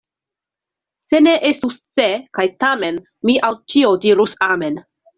Se 1.11 1.19
ne 1.25 1.33
estus 1.51 1.77
"se" 1.99 2.07
kaj 2.39 2.49
"tamen", 2.65 3.01
mi 3.31 3.39
al 3.51 3.63
ĉio 3.75 3.97
dirus 4.09 4.39
amen. 4.53 4.87